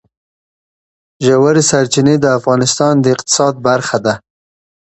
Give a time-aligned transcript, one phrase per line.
[1.25, 4.13] ژورې سرچینې د افغانستان د اقتصاد برخه ده.